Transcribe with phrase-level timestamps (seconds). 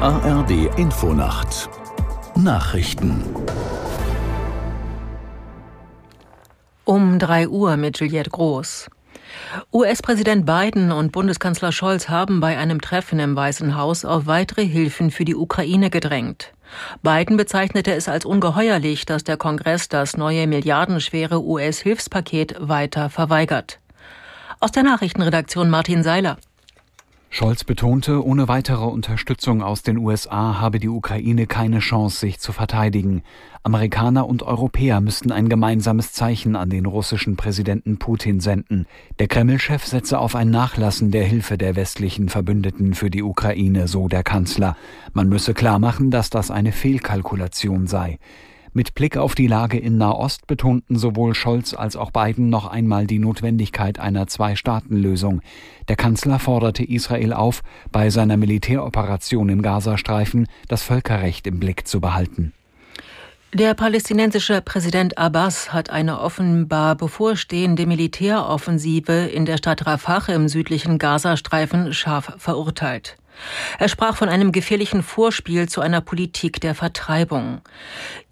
[0.00, 1.70] ARD Infonacht
[2.34, 3.24] Nachrichten
[6.84, 8.90] Um 3 Uhr mit Juliette Groß.
[9.72, 15.10] US-Präsident Biden und Bundeskanzler Scholz haben bei einem Treffen im Weißen Haus auf weitere Hilfen
[15.10, 16.52] für die Ukraine gedrängt.
[17.02, 23.80] Biden bezeichnete es als ungeheuerlich, dass der Kongress das neue milliardenschwere US-Hilfspaket weiter verweigert.
[24.60, 26.36] Aus der Nachrichtenredaktion Martin Seiler.
[27.36, 32.50] Scholz betonte, ohne weitere Unterstützung aus den USA habe die Ukraine keine Chance, sich zu
[32.50, 33.20] verteidigen.
[33.62, 38.86] Amerikaner und Europäer müssten ein gemeinsames Zeichen an den russischen Präsidenten Putin senden.
[39.18, 44.08] Der Kreml-Chef setze auf ein Nachlassen der Hilfe der westlichen Verbündeten für die Ukraine, so
[44.08, 44.74] der Kanzler.
[45.12, 48.18] Man müsse klarmachen, dass das eine Fehlkalkulation sei.
[48.76, 53.06] Mit Blick auf die Lage in Nahost betonten sowohl Scholz als auch Biden noch einmal
[53.06, 55.40] die Notwendigkeit einer Zwei-Staaten-Lösung.
[55.88, 62.02] Der Kanzler forderte Israel auf, bei seiner Militäroperation im Gazastreifen das Völkerrecht im Blick zu
[62.02, 62.52] behalten.
[63.54, 70.98] Der palästinensische Präsident Abbas hat eine offenbar bevorstehende Militäroffensive in der Stadt Rafah im südlichen
[70.98, 73.16] Gazastreifen scharf verurteilt.
[73.78, 77.60] Er sprach von einem gefährlichen Vorspiel zu einer Politik der Vertreibung.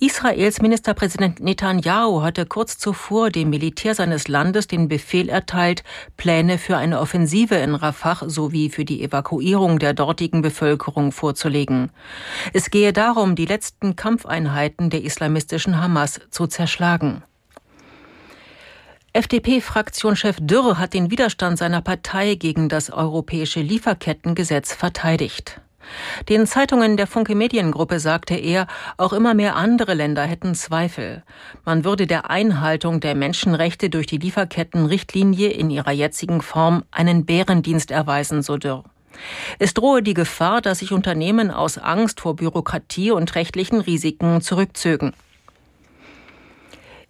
[0.00, 5.84] Israels Ministerpräsident Netanyahu hatte kurz zuvor dem Militär seines Landes den Befehl erteilt,
[6.16, 11.90] Pläne für eine Offensive in Rafah sowie für die Evakuierung der dortigen Bevölkerung vorzulegen.
[12.52, 17.22] Es gehe darum, die letzten Kampfeinheiten der islamistischen Hamas zu zerschlagen.
[19.16, 25.60] FDP-Fraktionschef Dürr hat den Widerstand seiner Partei gegen das europäische Lieferkettengesetz verteidigt.
[26.28, 31.22] Den Zeitungen der Funke Mediengruppe sagte er, auch immer mehr andere Länder hätten Zweifel.
[31.64, 37.92] Man würde der Einhaltung der Menschenrechte durch die Lieferkettenrichtlinie in ihrer jetzigen Form einen Bärendienst
[37.92, 38.82] erweisen, so Dürr.
[39.60, 45.12] Es drohe die Gefahr, dass sich Unternehmen aus Angst vor Bürokratie und rechtlichen Risiken zurückzögen.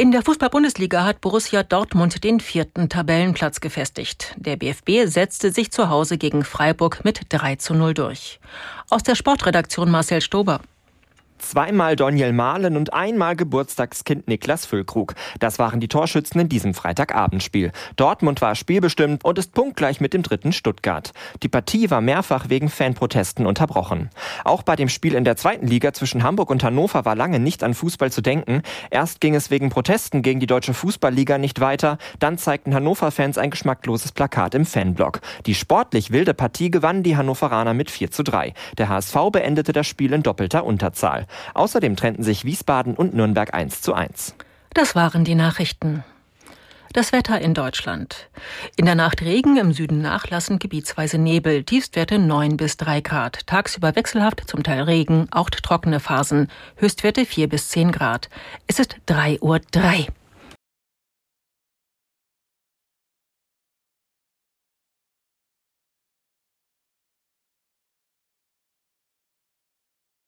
[0.00, 4.32] In der Fußball-Bundesliga hat Borussia Dortmund den vierten Tabellenplatz gefestigt.
[4.36, 8.38] Der BFB setzte sich zu Hause gegen Freiburg mit 3 zu 0 durch.
[8.90, 10.60] Aus der Sportredaktion Marcel Stober.
[11.38, 15.14] Zweimal Daniel Mahlen und einmal Geburtstagskind Niklas Füllkrug.
[15.38, 17.72] Das waren die Torschützen in diesem Freitagabendspiel.
[17.96, 21.12] Dortmund war spielbestimmt und ist punktgleich mit dem dritten Stuttgart.
[21.42, 24.10] Die Partie war mehrfach wegen Fanprotesten unterbrochen.
[24.44, 27.62] Auch bei dem Spiel in der zweiten Liga zwischen Hamburg und Hannover war lange nicht
[27.62, 28.62] an Fußball zu denken.
[28.90, 31.98] Erst ging es wegen Protesten gegen die deutsche Fußballliga nicht weiter.
[32.18, 35.20] Dann zeigten Hannover-Fans ein geschmackloses Plakat im Fanblock.
[35.46, 38.54] Die sportlich wilde Partie gewannen die Hannoveraner mit 4 zu 3.
[38.76, 41.26] Der HSV beendete das Spiel in doppelter Unterzahl.
[41.54, 44.34] Außerdem trennten sich Wiesbaden und Nürnberg 1 zu 1.
[44.74, 46.04] Das waren die Nachrichten.
[46.94, 48.30] Das Wetter in Deutschland.
[48.76, 53.46] In der Nacht Regen, im Süden nachlassend gebietsweise Nebel, Tiefstwerte 9 bis 3 Grad.
[53.46, 58.30] Tagsüber wechselhaft, zum Teil Regen, auch trockene Phasen, Höchstwerte 4 bis 10 Grad.
[58.66, 60.06] Es ist 3 Uhr 3.